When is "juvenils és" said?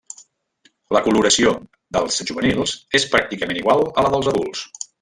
2.31-3.05